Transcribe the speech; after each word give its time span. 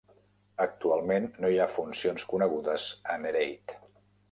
Actualment 0.63 1.27
no 1.43 1.51
hi 1.51 1.59
ha 1.65 1.69
funcions 1.75 2.27
conegudes 2.33 2.89
a 3.17 3.21
Nereid. 3.27 3.79